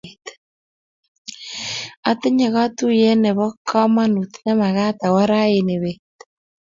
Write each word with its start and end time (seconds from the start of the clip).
atinye 2.09 2.47
katuyet 2.55 3.17
ne 3.21 3.31
po 3.37 3.45
kamanut 3.69 4.31
ne 4.43 4.53
magat 4.59 4.97
awo 5.07 5.21
raini 5.31 5.75
pet 5.83 6.11